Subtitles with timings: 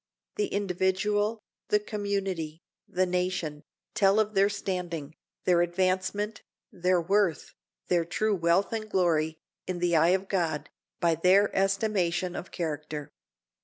[0.35, 3.61] The individual, the community, the nation,
[3.93, 7.53] tell of their standing, their advancement, their worth,
[7.87, 9.37] their true wealth and glory,
[9.67, 13.11] in the eye of God, by their estimation of character.